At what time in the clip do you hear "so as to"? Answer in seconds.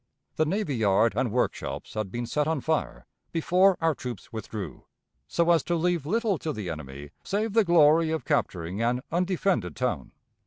5.27-5.75